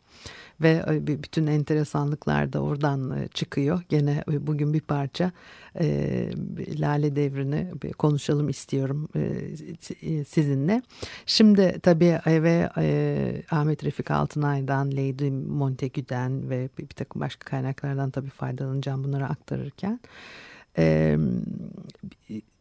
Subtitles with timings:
[0.61, 3.83] ve bütün enteresanlıklar da oradan çıkıyor.
[3.89, 5.33] Gene bugün bir parça
[6.79, 9.09] Lale Devri'ni konuşalım istiyorum
[10.29, 10.83] sizinle.
[11.27, 12.71] Şimdi tabii ve
[13.51, 20.01] Ahmet Refik Altınay'dan, Lady Montagu'den ve bir takım başka kaynaklardan tabii faydalanacağım bunları aktarırken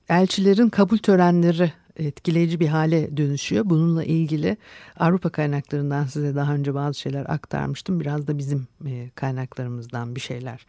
[0.09, 3.69] elçilerin kabul törenleri etkileyici bir hale dönüşüyor.
[3.69, 4.57] Bununla ilgili
[4.99, 7.99] Avrupa kaynaklarından size daha önce bazı şeyler aktarmıştım.
[7.99, 8.67] Biraz da bizim
[9.15, 10.65] kaynaklarımızdan bir şeyler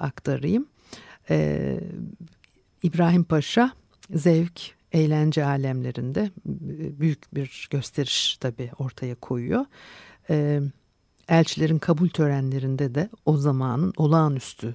[0.00, 0.66] aktarayım.
[2.82, 3.72] İbrahim Paşa
[4.10, 4.60] zevk,
[4.92, 6.30] eğlence alemlerinde
[7.00, 9.64] büyük bir gösteriş tabii ortaya koyuyor.
[11.28, 14.74] Elçilerin kabul törenlerinde de o zamanın olağanüstü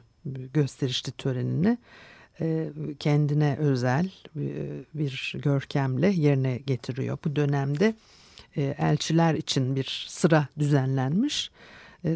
[0.54, 1.78] gösterişli törenini
[2.42, 7.18] e, kendine özel e, bir görkemle yerine getiriyor.
[7.26, 7.96] Bu dönemde
[8.58, 11.52] e, elçiler için bir sıra düzenlenmiş.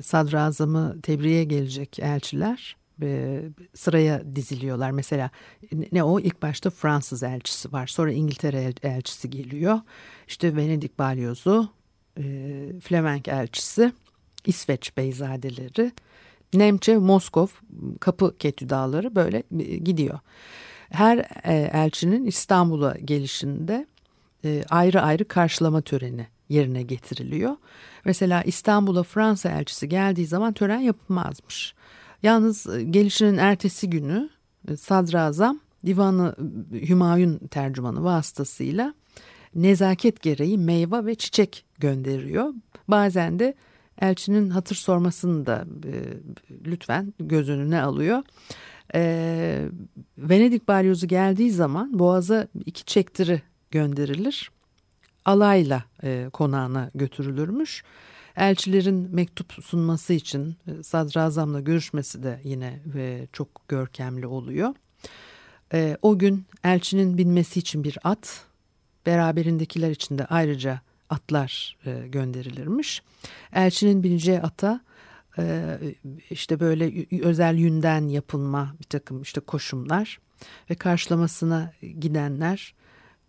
[0.04, 2.76] Sadrazamı tebriğe gelecek elçiler
[3.74, 4.92] sıraya diziliyorlar.
[4.92, 5.30] Mesela
[5.92, 7.88] ne o ilk başta Fransız elçisi var.
[7.88, 9.80] Sonra İngiltere elçisi geliyor.
[10.28, 11.70] İşte Venedik balyozu,
[12.82, 13.94] Flemenk elçisi,
[14.46, 15.92] İsveç beyzadeleri
[16.54, 17.48] Nemçe, Moskov,
[18.00, 19.44] Kapı Ketü Dağları böyle
[19.78, 20.20] gidiyor.
[20.90, 23.88] Her e, elçinin İstanbul'a gelişinde
[24.46, 27.56] e, ayrı ayrı karşılama töreni yerine getiriliyor.
[28.06, 31.76] Mesela İstanbul'a Fransa elçisi geldiği zaman tören yapılmazmış.
[32.24, 34.30] Yalnız e, gelişinin ertesi günü
[34.78, 36.36] sadrazam divanı
[36.72, 38.94] Hümayun tercümanı vasıtasıyla
[39.56, 42.54] nezaket gereği meyve ve çiçek gönderiyor.
[42.88, 43.54] Bazen de
[44.02, 45.94] elçinin hatır sormasını da e,
[46.66, 48.24] lütfen göz önüne alıyor.
[48.96, 49.70] E,
[50.18, 54.52] Venedik balyozu geldiği zaman boğaza iki çektiri gönderilir.
[55.26, 57.84] Alayla e, konağına götürülürmüş.
[58.36, 64.74] Elçilerin mektup sunması için e, sadrazamla görüşmesi de yine e, çok görkemli oluyor.
[65.74, 68.46] E, o gün elçinin binmesi için bir at,
[69.06, 73.02] beraberindekiler için de ayrıca atlar e, gönderilirmiş.
[73.54, 74.82] Elçinin bineceği ata
[75.38, 75.78] e,
[76.30, 80.20] işte böyle özel yünden yapılma bir takım işte koşumlar
[80.70, 82.74] ve karşılamasına gidenler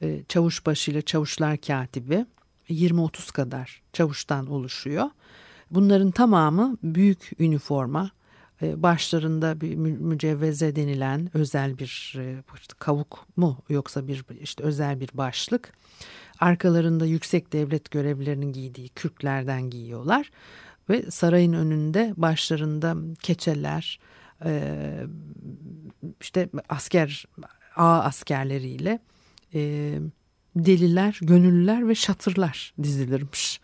[0.02, 2.26] e, çavuş ile çavuşlar katibi
[2.70, 5.10] 20-30 kadar çavuştan oluşuyor.
[5.70, 8.10] Bunların tamamı büyük üniforma,
[8.62, 12.42] başlarında bir mücevveze denilen özel bir e,
[12.78, 15.72] kavuk mu yoksa bir işte özel bir başlık
[16.40, 20.30] Arkalarında yüksek devlet görevlilerinin giydiği kürklerden giyiyorlar.
[20.88, 24.00] Ve sarayın önünde başlarında keçeler,
[24.44, 24.72] e,
[26.20, 27.24] işte asker,
[27.76, 28.98] ağ askerleriyle
[29.54, 29.60] e,
[30.56, 33.60] deliler, gönüllüler ve şatırlar dizilirmiş.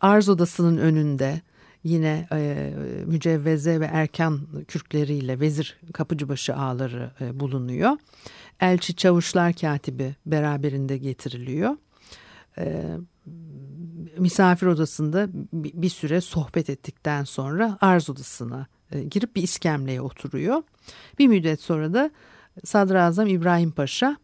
[0.00, 1.40] Arz odasının önünde
[1.84, 2.72] yine e,
[3.06, 7.96] mücevveze ve erkan kürkleriyle vezir kapıcıbaşı ağları e, bulunuyor.
[8.60, 11.76] Elçi Çavuşlar Katibi beraberinde getiriliyor.
[12.58, 12.96] E,
[14.18, 20.62] misafir odasında bir süre sohbet ettikten sonra arz odasına e, girip bir iskemleye oturuyor.
[21.18, 22.10] Bir müddet sonra da
[22.64, 24.16] Sadrazam İbrahim Paşa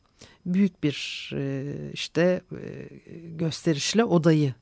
[0.46, 2.88] büyük bir e, işte e,
[3.28, 4.54] gösterişle odayı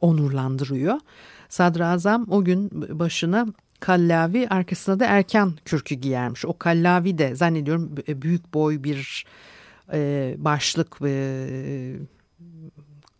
[0.00, 1.00] onurlandırıyor.
[1.48, 3.46] Sadrazam o gün başına
[3.80, 6.44] kallavi arkasında da erken kürkü giyermiş.
[6.44, 9.26] O kallavi de zannediyorum büyük boy bir
[9.92, 11.96] e, başlık e,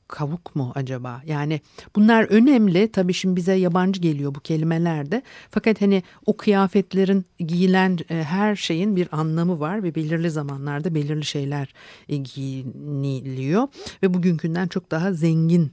[0.08, 1.22] kavuk mu acaba?
[1.26, 1.60] Yani
[1.96, 2.92] bunlar önemli.
[2.92, 5.22] Tabii şimdi bize yabancı geliyor bu kelimeler de.
[5.50, 11.24] Fakat hani o kıyafetlerin giyilen e, her şeyin bir anlamı var ve belirli zamanlarda belirli
[11.24, 11.74] şeyler
[12.08, 13.68] e, giyiniliyor
[14.02, 15.72] ve bugünkünden çok daha zengin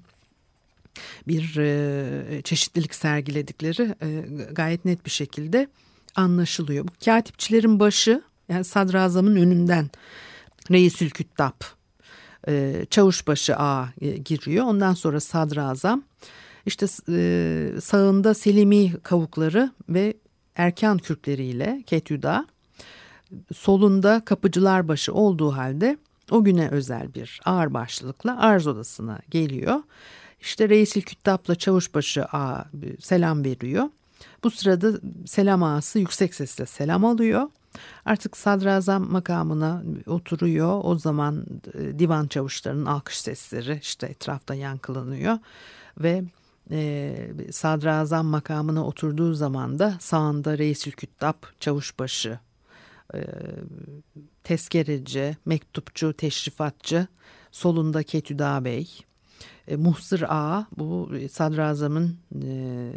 [1.27, 5.67] bir e, çeşitlilik sergiledikleri e, gayet net bir şekilde
[6.15, 6.87] anlaşılıyor.
[6.87, 9.89] Bu katipçilerin başı yani sadrazamın önünden
[10.71, 11.61] Reisül Küttab
[12.47, 13.87] e, çavuşbaşı A
[14.25, 14.65] giriyor.
[14.65, 16.03] Ondan sonra sadrazam
[16.65, 16.87] işte
[17.81, 20.13] sağında Selimi kavukları ve
[20.55, 22.47] Erkan kürkleriyle Ketüda
[23.53, 25.97] solunda kapıcılar başı olduğu halde
[26.31, 29.79] o güne özel bir ağır başlılıkla arz odasına geliyor.
[30.41, 32.65] İşte Reisil Küttab'la Çavuşbaşı A
[32.99, 33.89] selam veriyor.
[34.43, 37.49] Bu sırada selam ağası yüksek sesle selam alıyor.
[38.05, 40.81] Artık sadrazam makamına oturuyor.
[40.83, 45.37] O zaman e, divan çavuşlarının alkış sesleri işte etrafta yankılanıyor.
[45.97, 46.23] Ve
[46.71, 47.15] e,
[47.51, 52.39] sadrazam makamına oturduğu zaman da sağında Reisül Küttab çavuşbaşı
[53.13, 53.19] e,
[54.43, 57.07] tezkereci, mektupçu, teşrifatçı,
[57.51, 58.89] solunda Ketüda Bey,
[59.69, 62.91] e, Muhsır Ağa bu sadrazamın e,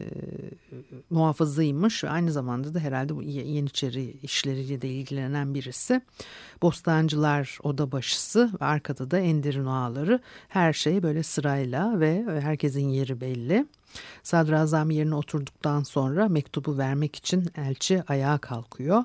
[1.10, 2.04] muhafızıymış.
[2.04, 6.00] Aynı zamanda da herhalde bu Yeniçeri işleriyle de ilgilenen birisi.
[6.62, 13.20] Bostancılar oda başısı ve arkada da Enderun ağaları her şey böyle sırayla ve herkesin yeri
[13.20, 13.66] belli.
[14.22, 19.04] Sadrazam yerine oturduktan sonra mektubu vermek için elçi ayağa kalkıyor.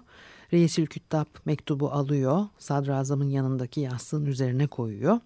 [0.54, 5.20] Reisül Küttab mektubu alıyor, sadrazamın yanındaki yastığın üzerine koyuyor.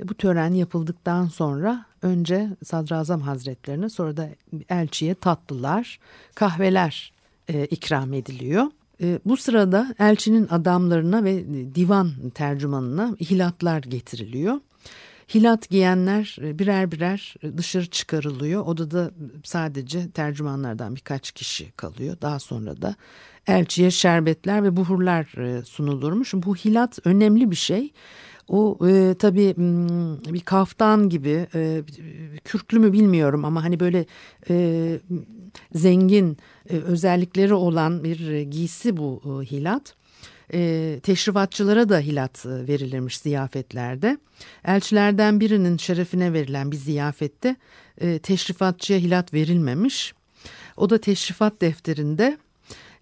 [0.00, 4.28] E, bu tören yapıldıktan sonra önce Sadrazam Hazretlerine sonra da
[4.68, 5.98] elçiye tatlılar,
[6.34, 7.12] kahveler
[7.48, 8.64] e, ikram ediliyor.
[9.02, 11.44] E, bu sırada elçinin adamlarına ve
[11.74, 14.60] divan tercümanına hilatlar getiriliyor.
[15.34, 18.66] Hilat giyenler e, birer birer dışarı çıkarılıyor.
[18.66, 19.10] Odada
[19.44, 22.16] sadece tercümanlardan birkaç kişi kalıyor.
[22.22, 22.94] Daha sonra da
[23.46, 26.34] elçiye şerbetler ve buhurlar e, sunulurmuş.
[26.34, 27.92] Bu hilat önemli bir şey.
[28.50, 29.54] O e, tabii
[30.32, 31.82] bir kaftan gibi e,
[32.44, 34.06] kürklü mü bilmiyorum ama hani böyle
[34.50, 34.98] e,
[35.74, 36.36] zengin
[36.70, 39.94] e, özellikleri olan bir giysi bu e, hilat.
[40.52, 44.18] E, teşrifatçılara da hilat e, verilirmiş ziyafetlerde.
[44.64, 47.56] Elçilerden birinin şerefine verilen bir ziyafette
[48.00, 50.14] e, teşrifatçıya hilat verilmemiş.
[50.76, 52.38] O da teşrifat defterinde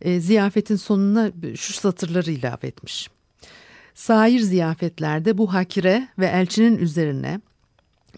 [0.03, 3.11] e, ziyafetin sonuna şu satırları ilave etmiş.
[3.99, 7.41] Sair ziyafetlerde bu hakire ve elçinin üzerine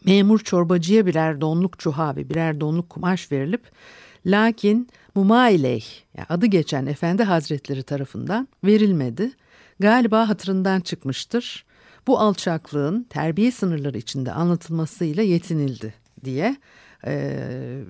[0.05, 3.63] memur çorbacıya birer donluk çuha ve birer donluk kumaş verilip
[4.27, 5.85] lakin mumaileyh
[6.17, 9.33] yani adı geçen efendi hazretleri tarafından verilmedi.
[9.81, 11.65] Galiba hatırından çıkmıştır.
[12.07, 15.95] Bu alçaklığın terbiye sınırları içinde anlatılmasıyla yetinildi
[16.25, 16.57] diye
[17.07, 17.83] e,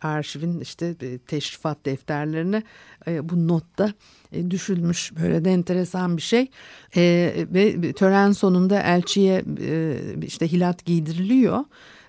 [0.00, 2.62] arşivin işte e, teşrifat defterlerine
[3.06, 3.92] e, bu notta
[4.32, 6.50] e, düşülmüş böyle de enteresan bir şey
[6.96, 11.64] e, ve tören sonunda elçiye e, işte hilat giydiriliyor.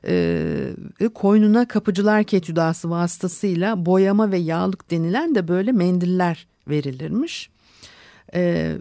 [0.07, 7.49] E, koynuna kapıcılar ketüdası vasıtasıyla boyama ve yağlık denilen de böyle mendiller verilirmiş.
[8.33, 8.73] E,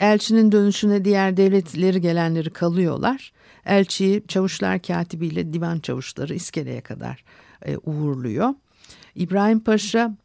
[0.00, 3.32] elçinin dönüşüne diğer devletleri gelenleri kalıyorlar.
[3.66, 7.24] Elçiyi çavuşlar katibiyle divan çavuşları iskeleye kadar
[7.66, 8.54] e, uğurluyor.
[9.14, 10.16] İbrahim Paşa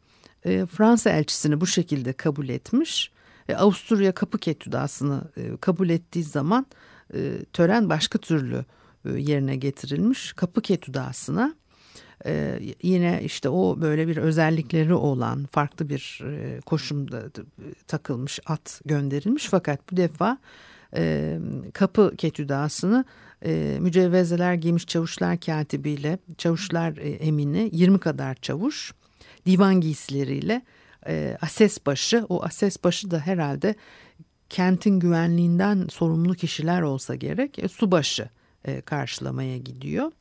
[0.44, 3.10] e, Fransa elçisini bu şekilde kabul etmiş.
[3.48, 6.66] E, Avusturya kapı ketüdasını e, kabul ettiği zaman
[7.14, 8.64] e, tören başka türlü
[9.04, 10.32] e, yerine getirilmiş.
[10.32, 11.54] Kapı ketüdasına
[12.26, 17.22] ee, yine işte o böyle bir özellikleri olan farklı bir e, koşumda
[17.86, 20.38] takılmış at gönderilmiş fakat bu defa
[20.96, 21.38] e,
[21.72, 23.04] kapı ketüdasını
[23.44, 28.92] e, mücevvezeler giymiş çavuşlar katibiyle çavuşlar e, emini 20 kadar çavuş
[29.46, 30.62] divan giysileriyle
[31.06, 33.74] e, ases başı o ases başı da herhalde
[34.50, 38.28] kentin güvenliğinden sorumlu kişiler olsa gerek e, subaşı
[38.64, 40.12] e, karşılamaya gidiyor.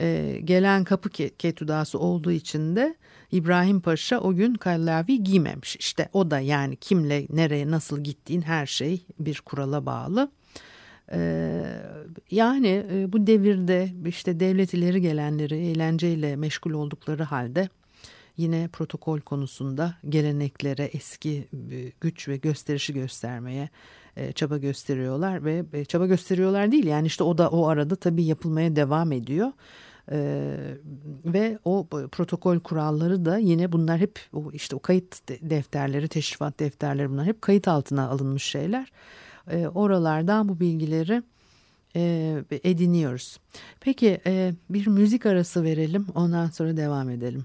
[0.00, 1.08] E, gelen kapı
[1.38, 2.94] ketudası olduğu için de
[3.32, 5.76] İbrahim Paşa o gün kallavi giymemiş.
[5.76, 10.30] İşte o da yani kimle nereye nasıl gittiğin her şey bir kurala bağlı.
[11.12, 11.62] Ee,
[12.30, 17.68] yani e, bu devirde işte devlet ileri gelenleri eğlenceyle meşgul oldukları halde
[18.36, 23.68] yine protokol konusunda geleneklere eski e, güç ve gösterişi göstermeye e,
[24.34, 29.12] çaba gösteriyorlar ve çaba gösteriyorlar değil yani işte o da o arada tabii yapılmaya devam
[29.12, 29.52] ediyor.
[30.10, 30.56] Ee,
[31.24, 37.10] ve o protokol kuralları da yine bunlar hep o işte o kayıt defterleri, teşrifat defterleri
[37.10, 38.92] bunlar hep kayıt altına alınmış şeyler.
[39.50, 41.22] Ee, oralardan bu bilgileri
[41.96, 43.38] e, ediniyoruz.
[43.80, 47.44] Peki e, bir müzik arası verelim ondan sonra devam edelim.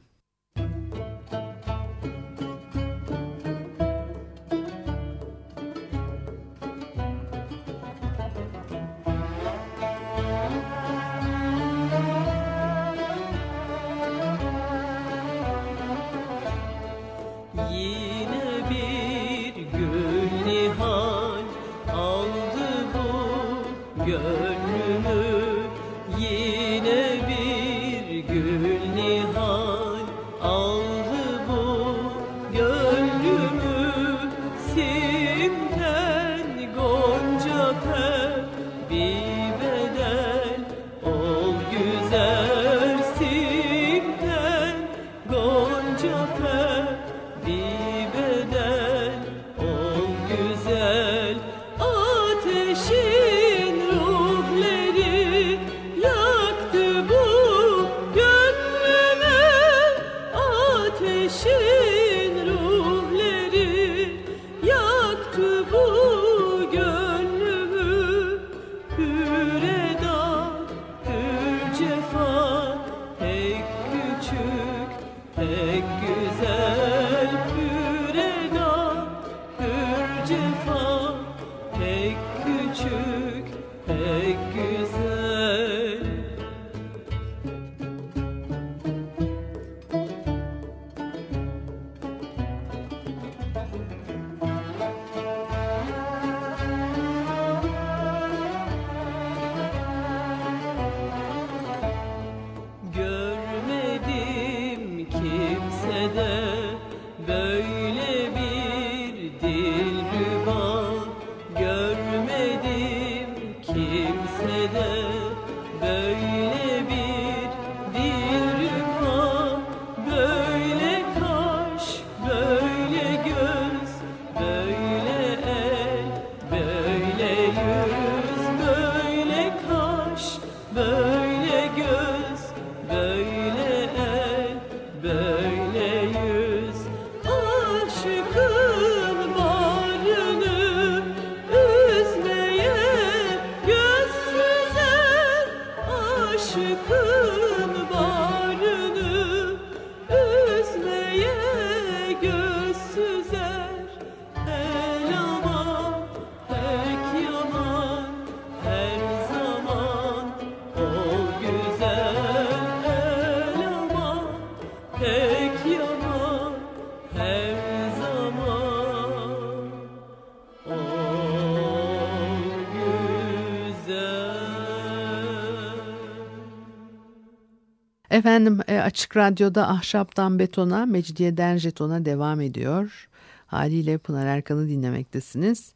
[178.82, 183.08] Açık Radyo'da Ahşaptan Betona, Mecidiyeden Jeton'a devam ediyor.
[183.48, 185.74] Haliyle Pınar Erkan'ı dinlemektesiniz.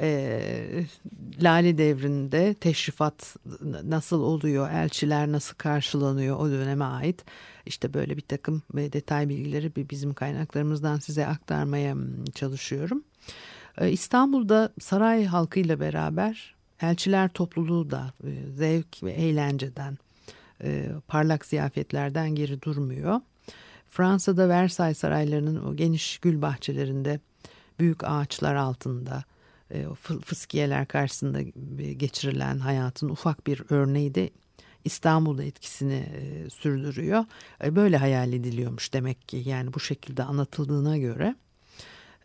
[0.00, 0.40] E,
[1.42, 3.36] Lale devrinde teşrifat
[3.84, 7.24] nasıl oluyor, elçiler nasıl karşılanıyor o döneme ait.
[7.66, 11.96] İşte böyle bir takım detay bilgileri bizim kaynaklarımızdan size aktarmaya
[12.34, 13.04] çalışıyorum.
[13.78, 19.98] E, İstanbul'da saray halkıyla beraber elçiler topluluğu da e, zevk ve eğlenceden
[20.62, 23.20] e, parlak ziyafetlerden geri durmuyor.
[23.90, 27.20] Fransa'da Versailles saraylarının o geniş gül bahçelerinde
[27.78, 29.24] büyük ağaçlar altında
[29.70, 29.86] e,
[30.24, 31.42] fıskiyeler karşısında
[31.96, 34.30] geçirilen hayatın ufak bir örneği de
[34.84, 37.24] İstanbul'da etkisini e, sürdürüyor.
[37.64, 41.34] E, böyle hayal ediliyormuş demek ki yani bu şekilde anlatıldığına göre.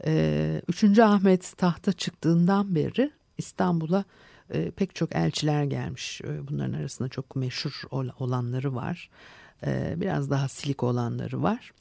[0.05, 0.99] E, 3.
[0.99, 4.05] Ahmet tahta çıktığından beri İstanbul'a
[4.53, 6.21] e, pek çok elçiler gelmiş.
[6.21, 7.81] E, bunların arasında çok meşhur
[8.19, 9.09] olanları var.
[9.65, 11.73] E, biraz daha silik olanları var.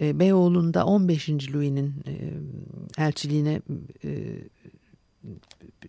[0.00, 1.28] E, Beyoğlu'nda 15.
[1.28, 2.14] Louis'nin e,
[3.04, 3.62] elçiliğine
[4.04, 4.36] e,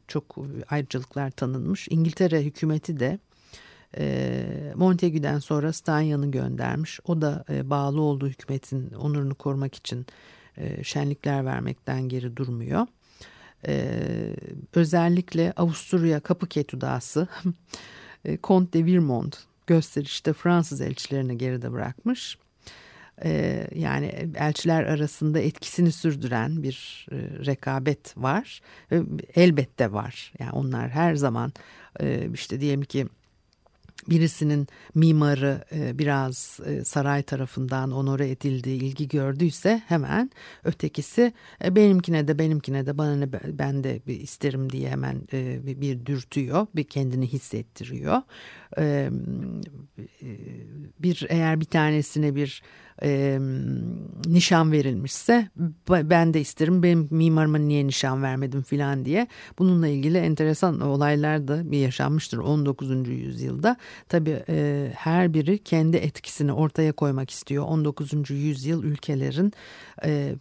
[0.08, 0.38] çok
[0.70, 1.88] ayrıcalıklar tanınmış.
[1.92, 3.20] İngiltere hükümeti de
[3.98, 7.00] e, Montagu'den sonra Stanya'nı göndermiş.
[7.06, 10.06] O da e, bağlı olduğu hükümetin onurunu korumak için
[10.58, 12.88] e, şenlikler vermekten geri durmuyor
[13.68, 14.04] e,
[14.76, 17.28] özellikle Avusturya Kapıket Dağısı
[18.26, 19.38] e, Comte de Virmont
[19.68, 22.38] gösterişte Fransız elçilerini geride bırakmış.
[23.24, 27.16] E, yani elçiler arasında etkisini sürdüren bir e,
[27.46, 28.62] rekabet var.
[29.36, 30.34] Elbette var.
[30.40, 31.54] Yani onlar her zaman
[32.00, 33.08] e, işte diyelim ki
[34.10, 40.32] birisinin mimarı e, biraz e, saray tarafından onore edildiği ilgi gördüyse hemen
[40.64, 45.22] ötekisi e, benimkine de benimkine de bana ne ben de bir isterim diye hemen
[45.82, 48.22] bir dürtüyor bir kendini hissettiriyor
[51.00, 52.62] bir eğer bir tanesine bir
[54.26, 55.50] nişan verilmişse
[55.90, 59.28] ben de isterim benim mimarıma niye nişan vermedim filan diye
[59.60, 63.10] bununla ilgili enteresan olaylar da yaşanmıştır 19.
[63.10, 63.78] yüzyılda
[64.10, 68.30] tabi e, her biri kendi etkisini ortaya koymak istiyor 19.
[68.30, 69.54] yüzyıl ülkelerin
[70.06, 70.36] e,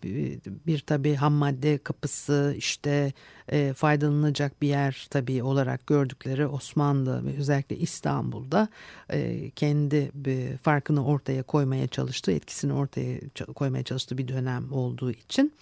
[0.66, 3.12] bir tabi ham madde kapısı işte
[3.52, 8.68] e, faydalanacak bir yer tabii olarak gördükleri Osmanlı ve özellikle İstanbul'da
[9.12, 13.18] e, kendi bir farkını ortaya koymaya çalıştığı, etkisini ortaya
[13.54, 15.52] koymaya çalıştığı bir dönem olduğu için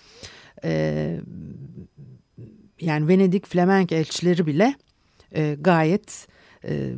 [0.65, 1.21] e,
[2.81, 4.75] yani Venedik Flemenk elçileri bile
[5.33, 6.27] e, gayet
[6.69, 6.95] e,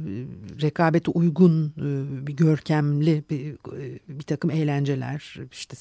[0.63, 5.77] rekabete uygun e, bir görkemli bir, e, bir takım eğlenceler işte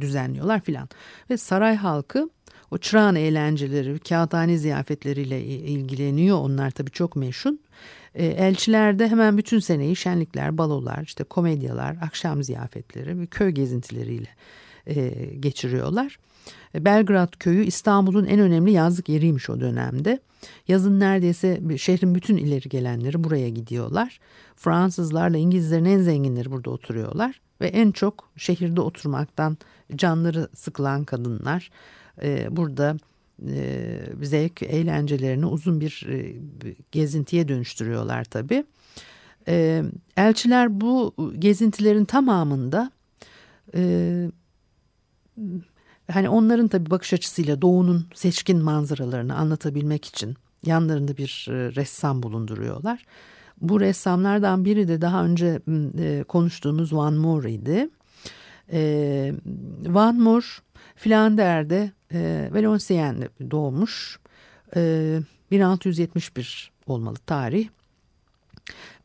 [0.00, 0.88] düzenliyorlar filan
[1.30, 2.30] ve saray halkı
[2.70, 6.38] o çırağan eğlenceleri, kağıthane ziyafetleriyle ilgileniyor.
[6.38, 7.52] Onlar tabii çok meşhur.
[8.14, 14.28] E, elçilerde hemen bütün seneyi şenlikler, balolar, işte komedyalar, akşam ziyafetleri ve köy gezintileriyle
[15.40, 16.18] geçiriyorlar.
[16.74, 20.20] E, Belgrad köyü İstanbul'un en önemli yazlık yeriymiş o dönemde.
[20.68, 24.20] Yazın neredeyse şehrin bütün ileri gelenleri buraya gidiyorlar.
[24.56, 29.58] Fransızlarla İngilizlerin en zenginleri burada oturuyorlar ve en çok şehirde oturmaktan
[29.96, 31.70] canları sıkılan kadınlar
[32.22, 32.96] e, burada
[33.48, 36.06] e, zevk eğlencelerini uzun bir
[36.92, 38.64] gezintiye dönüştürüyorlar tabii.
[39.48, 39.82] E,
[40.16, 42.90] elçiler bu gezintilerin tamamında
[46.12, 50.36] hani onların tabii bakış açısıyla doğunun seçkin manzaralarını anlatabilmek için
[50.66, 53.04] yanlarında bir e, ressam bulunduruyorlar.
[53.60, 55.60] Bu ressamlardan biri de daha önce
[55.98, 57.88] e, konuştuğumuz Van Moore idi.
[58.72, 59.32] E,
[59.86, 60.46] Van Moore
[60.96, 61.90] Flander'de
[62.52, 64.18] Valenciennes'de doğmuş.
[64.76, 65.20] E,
[65.50, 67.68] 1671 olmalı tarih.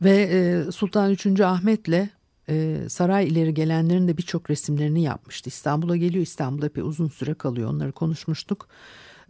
[0.01, 1.39] Ve Sultan 3.
[1.39, 2.09] Ahmet'le
[2.51, 5.49] e, saray ileri gelenlerin de birçok resimlerini yapmıştı.
[5.49, 6.23] İstanbul'a geliyor.
[6.23, 7.69] İstanbul'da epey uzun süre kalıyor.
[7.69, 8.67] Onları konuşmuştuk.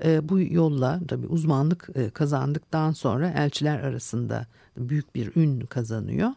[0.03, 4.47] E, bu yolla tabii uzmanlık e, kazandıktan sonra elçiler arasında
[4.77, 6.29] büyük bir ün kazanıyor.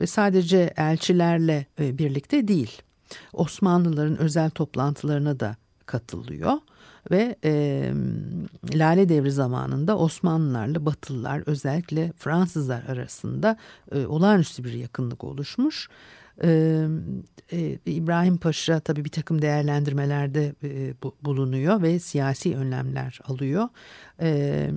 [0.00, 2.82] Ve sadece elçilerle e, birlikte değil.
[3.32, 5.56] Osmanlıların özel toplantılarına da
[5.86, 6.52] katılıyor
[7.10, 7.92] ve e,
[8.74, 13.56] Lale Devri zamanında Osmanlılarla Batılılar özellikle Fransızlar arasında
[13.92, 15.88] e, olağanüstü bir yakınlık oluşmuş.
[16.42, 23.68] E, İbrahim Paşa tabii bir takım değerlendirmelerde e, bu, bulunuyor ve siyasi önlemler alıyor.
[24.20, 24.70] E,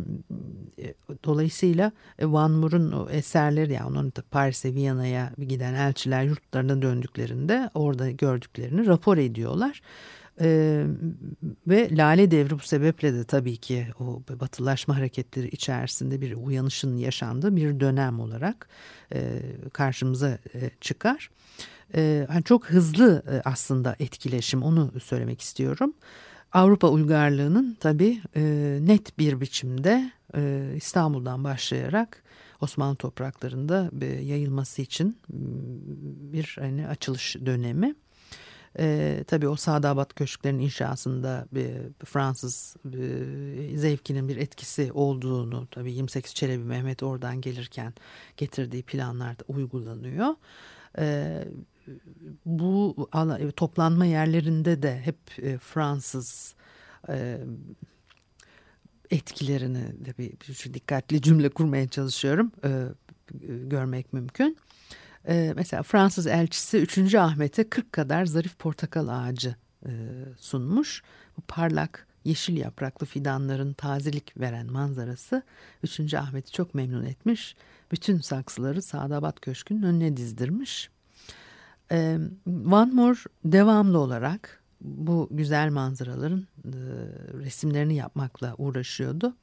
[1.24, 1.92] dolayısıyla
[2.22, 9.82] Van Moore'un eserleri yani onun Paris'e Viyana'ya giden elçiler yurtlarına döndüklerinde orada gördüklerini rapor ediyorlar.
[10.42, 10.86] Ee,
[11.68, 17.56] ve Lale Devri bu sebeple de tabii ki o batılaşma hareketleri içerisinde bir uyanışın yaşandığı
[17.56, 18.70] bir dönem olarak
[19.14, 19.42] e,
[19.74, 21.30] karşımıza e, çıkar.
[21.96, 25.94] E, hani çok hızlı e, aslında etkileşim onu söylemek istiyorum.
[26.52, 28.42] Avrupa uygarlığının tabii e,
[28.82, 32.24] net bir biçimde e, İstanbul'dan başlayarak
[32.62, 35.18] Osmanlı topraklarında e, yayılması için
[36.34, 37.96] bir hani açılış dönemi.
[38.80, 41.72] E, tabii o Sadabat Köşklerinin inşasında bir
[42.06, 47.94] Fransız e, zevkinin bir etkisi olduğunu tabii 28 Çelebi Mehmet oradan gelirken
[48.38, 50.36] getirdiği planlarda uygulanıyor.
[51.00, 51.44] E,
[52.46, 52.96] bu
[53.56, 56.56] toplanma yerlerinde de hep e, Fransız
[57.10, 57.38] e,
[59.12, 62.70] etkilerini de bir, bir dikkatli cümle kurmaya çalışıyorum e,
[63.64, 64.58] görmek mümkün.
[65.28, 67.16] E, mesela Fransız elçisi 3.
[67.16, 69.56] Ahmet'e 40 kadar zarif portakal ağacı
[69.86, 69.92] e,
[70.38, 71.04] sunmuş.
[71.38, 75.44] Bu parlak yeşil yapraklı fidanların tazelik veren manzarası
[75.84, 76.14] 3.
[76.14, 77.56] Ahmet'i çok memnun etmiş.
[77.92, 80.90] Bütün saksıları Sadabat Köşkü'nün önüne dizdirmiş.
[81.92, 86.72] E, Van Moore devamlı olarak bu güzel manzaraların e,
[87.34, 89.36] resimlerini yapmakla uğraşıyordu.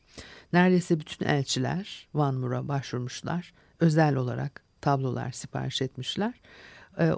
[0.53, 3.55] Neredeyse bütün elçiler Van Moore'a başvurmuşlar.
[3.81, 6.35] Özel olarak tablolar sipariş etmişler.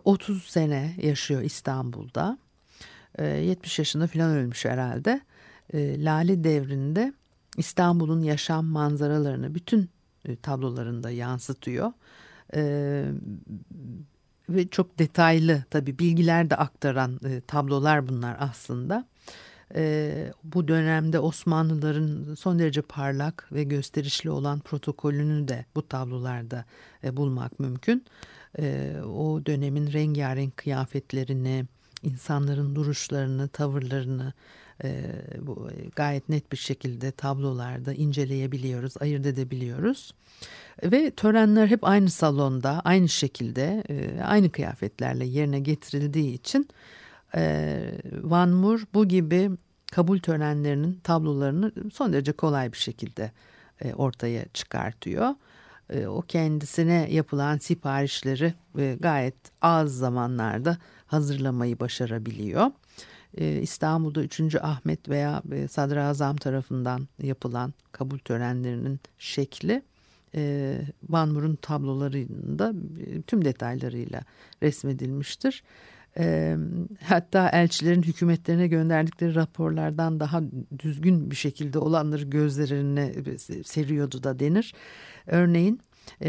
[0.04, 2.38] 30 ee, sene yaşıyor İstanbul'da.
[3.18, 5.20] 70 ee, yaşında falan ölmüş herhalde.
[5.74, 7.12] Ee, Lale devrinde
[7.57, 9.90] İstanbul'un yaşam manzaralarını bütün
[10.24, 11.92] e, tablolarında yansıtıyor.
[14.48, 19.04] Ve çok detaylı tabii bilgiler de aktaran e, tablolar bunlar aslında.
[19.74, 26.64] E, bu dönemde Osmanlıların son derece parlak ve gösterişli olan protokolünü de bu tablolarda
[27.04, 28.04] e, bulmak mümkün.
[28.59, 31.64] E, o dönemin rengarenk kıyafetlerini,
[32.02, 34.33] insanların duruşlarını, tavırlarını
[34.85, 35.02] e,
[35.40, 40.14] bu gayet net bir şekilde tablolarda inceleyebiliyoruz, ayırt edebiliyoruz.
[40.83, 47.08] Ve törenler hep aynı salonda, aynı şekilde, e, aynı kıyafetlerle yerine getirildiği için e,
[48.23, 49.51] Van Moor bu gibi
[49.93, 53.33] kabul törenlerinin tablolarını son derece kolay bir şekilde
[53.81, 55.35] e, ortaya çıkartıyor.
[55.91, 62.71] E, o kendisine yapılan siparişleri e, gayet az zamanlarda hazırlamayı başarabiliyor.
[63.37, 64.55] E, İstanbul'da 3.
[64.55, 69.83] Ahmet veya e, Sadrazam tarafından yapılan kabul törenlerinin şekli
[70.35, 70.75] e,
[71.09, 72.73] Van Moor'un tablolarında
[73.07, 74.23] e, tüm detaylarıyla
[74.62, 75.62] resmedilmiştir.
[77.04, 80.42] Hatta elçilerin hükümetlerine gönderdikleri raporlardan daha
[80.78, 83.12] düzgün bir şekilde olanları gözlerine
[83.64, 84.74] seriyordu da denir.
[85.26, 85.81] Örneğin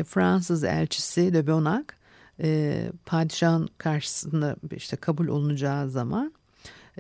[0.06, 1.86] Fransız elçisi de Bonac
[2.44, 6.34] e, padişahın karşısında işte kabul olunacağı zaman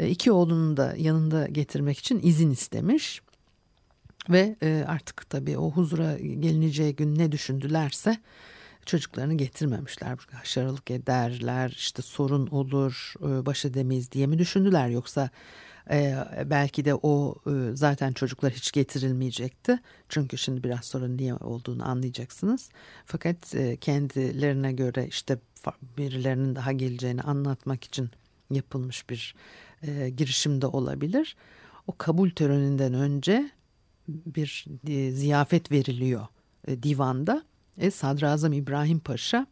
[0.07, 3.21] iki oğlunu da yanında getirmek için izin istemiş.
[4.29, 4.55] Ve
[4.87, 8.17] artık tabii o huzura gelineceği gün ne düşündülerse
[8.85, 10.17] çocuklarını getirmemişler.
[10.31, 15.29] Haşaralık ederler, işte sorun olur, e, baş edemeyiz diye mi düşündüler yoksa
[15.91, 16.15] e,
[16.45, 19.79] belki de o e, zaten çocuklar hiç getirilmeyecekti.
[20.09, 22.69] Çünkü şimdi biraz sonra niye olduğunu anlayacaksınız.
[23.05, 25.37] Fakat e, kendilerine göre işte
[25.97, 28.09] birilerinin daha geleceğini anlatmak için
[28.51, 29.35] yapılmış bir
[29.81, 31.35] e, girişim de olabilir.
[31.87, 33.51] O kabul töreninden önce
[34.07, 36.27] bir e, ziyafet veriliyor
[36.67, 37.43] e, divanda.
[37.79, 39.47] E, Sadrazam İbrahim Paşa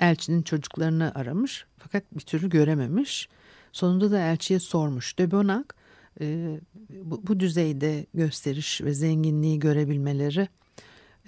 [0.00, 3.28] elçinin çocuklarını aramış fakat bir türlü görememiş.
[3.72, 5.18] Sonunda da elçiye sormuş.
[5.18, 5.64] De Bonac
[6.20, 10.48] e, bu, bu düzeyde gösteriş ve zenginliği görebilmeleri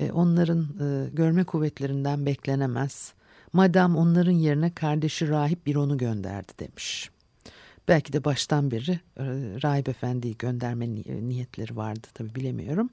[0.01, 3.13] e, onların e, görme kuvvetlerinden beklenemez.
[3.53, 7.11] Madam onların yerine kardeşi rahip bir onu gönderdi demiş.
[7.89, 9.25] Belki de baştan beri e,
[9.63, 10.89] Rahip Efendi'yi gönderme
[11.29, 12.91] niyetleri vardı tabi bilemiyorum.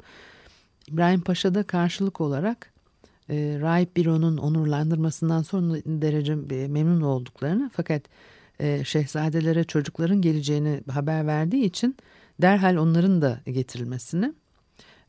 [0.87, 2.74] İbrahim Paşa da karşılık olarak
[3.29, 8.01] e, Rahip Biro'nun onurlandırmasından son derece e, memnun olduklarını fakat
[8.59, 11.97] e, şehzadelere çocukların geleceğini haber verdiği için
[12.41, 14.33] derhal onların da getirilmesini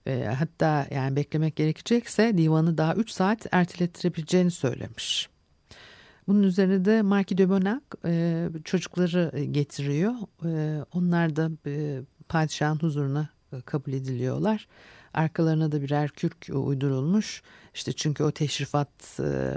[0.06, 5.28] e, hatta yani beklemek gerekecekse divanı daha 3 saat ertelettirebileceğini söylemiş.
[6.28, 10.14] Bunun üzerine de Marki de Bonac e, çocukları e, getiriyor.
[10.44, 14.68] E, onlar da e, padişahın huzuruna e, kabul ediliyorlar.
[15.16, 17.42] Arkalarına da birer kürk uydurulmuş.
[17.74, 18.88] İşte çünkü o teşrifat
[19.20, 19.52] e,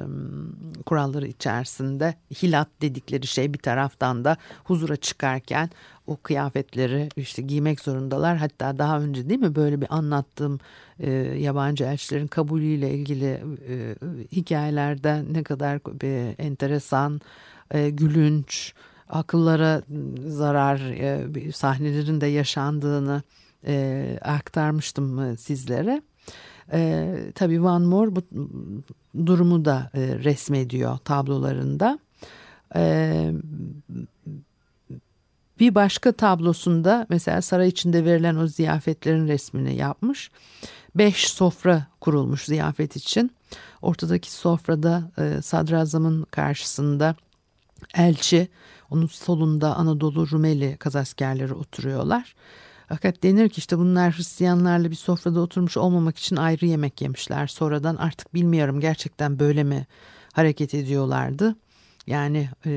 [0.85, 5.69] kuralları içerisinde hilat dedikleri şey bir taraftan da huzura çıkarken
[6.07, 8.37] o kıyafetleri işte giymek zorundalar.
[8.37, 10.59] Hatta daha önce değil mi böyle bir anlattığım
[10.99, 13.95] e, yabancı elçilerin kabulüyle ilgili e,
[14.31, 17.21] hikayelerde ne kadar e, enteresan,
[17.71, 18.73] e, gülünç,
[19.09, 19.81] akıllara
[20.27, 23.23] zarar e, sahnelerin de yaşandığını
[23.67, 26.01] e, aktarmıştım e, sizlere.
[26.73, 28.21] E, tabii Van Moor bu
[29.25, 31.99] durumu da e, resmediyor tablolarında.
[32.75, 33.31] E,
[35.59, 40.31] bir başka tablosunda mesela saray içinde verilen o ziyafetlerin resmini yapmış.
[40.95, 43.31] Beş sofra kurulmuş ziyafet için.
[43.81, 47.15] Ortadaki sofrada e, sadrazamın karşısında
[47.95, 48.47] elçi,
[48.89, 52.35] onun solunda Anadolu Rumeli kazaskerleri oturuyorlar.
[52.89, 57.47] Fakat denir ki işte bunlar Hristiyanlarla bir sofrada oturmuş olmamak için ayrı yemek yemişler.
[57.47, 59.87] Sonradan artık bilmiyorum gerçekten böyle mi
[60.33, 61.55] hareket ediyorlardı.
[62.07, 62.71] Yani e,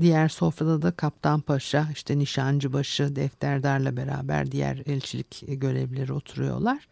[0.00, 6.88] diğer sofrada da Kaptan Paşa, işte Nişancıbaşı, Defterdar'la beraber diğer elçilik görevlileri oturuyorlar.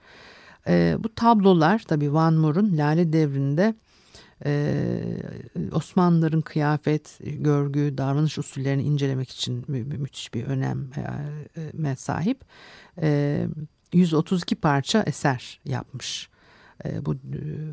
[0.68, 3.74] E, bu tablolar tabii Van Moor'un Lale Devri'nde
[5.72, 10.86] Osmanlıların kıyafet, görgü, davranış usullerini incelemek için mü müthiş bir öneme
[11.90, 12.44] e, sahip.
[13.02, 13.46] Ee,
[13.92, 16.28] 132 parça eser yapmış
[16.84, 17.18] e, bu e,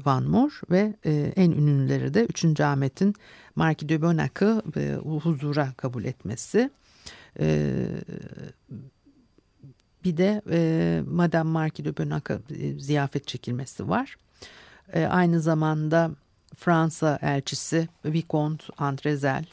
[0.05, 0.93] Van Moor ve
[1.35, 2.59] en ünlüleri de 3.
[2.59, 3.15] Ahmet'in
[3.55, 4.61] Marquis de Bonac'ı
[5.05, 6.69] huzura kabul etmesi.
[7.39, 7.75] E,
[10.03, 10.41] bir de
[11.07, 12.39] Madame Marquis de Bonac'a
[12.77, 14.15] ziyafet çekilmesi var.
[15.09, 16.11] Aynı zamanda
[16.55, 19.45] Fransa elçisi Vicomte Andrezel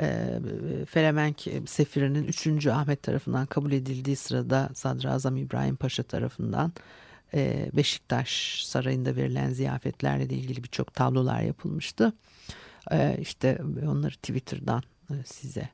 [0.00, 0.38] e,
[0.86, 2.66] Felemenk sefirinin 3.
[2.66, 6.72] Ahmet tarafından kabul edildiği sırada Sadrazam İbrahim Paşa tarafından
[7.34, 12.12] e, Beşiktaş Sarayı'nda verilen ziyafetlerle de ilgili birçok tablolar yapılmıştı.
[12.90, 15.68] E, işte onları Twitter'dan e, size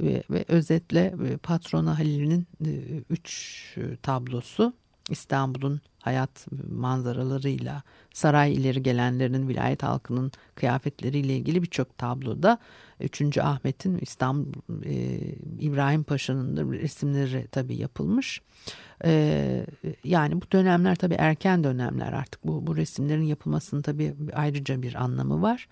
[0.00, 2.70] ve, ve özetle e, patrona Halil'in e,
[3.10, 4.72] üç e, tablosu
[5.10, 12.58] İstanbul'un hayat manzaralarıyla saray ileri gelenlerinin vilayet halkının kıyafetleriyle ilgili birçok tabloda
[13.00, 13.38] 3.
[13.38, 14.52] Ahmet'in İstanbul
[14.84, 15.18] e,
[15.60, 18.42] İbrahim Paşa'nın resimleri tabii yapılmış.
[19.04, 19.66] E,
[20.04, 25.42] yani bu dönemler tabii erken dönemler artık bu, bu resimlerin yapılmasının tabii ayrıca bir anlamı
[25.42, 25.68] var.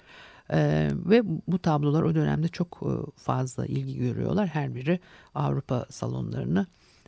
[0.53, 2.83] Ee, ve bu tablolar o dönemde çok
[3.17, 4.49] fazla ilgi görüyorlar.
[4.49, 5.01] Her biri
[5.35, 6.67] Avrupa salonlarını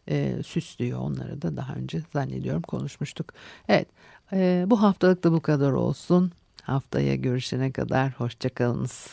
[0.08, 0.98] e, süslüyor.
[0.98, 3.32] Onları da daha önce zannediyorum konuşmuştuk.
[3.68, 3.88] Evet
[4.32, 6.32] e, bu haftalık da bu kadar olsun.
[6.62, 9.06] Haftaya görüşene kadar hoşçakalınız.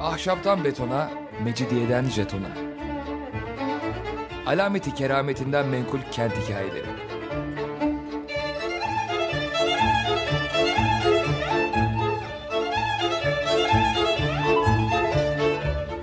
[0.00, 1.10] Ahşaptan betona,
[1.44, 2.50] mecidiyeden jetona.
[4.46, 7.09] Alameti kerametinden menkul kent hikayeleri.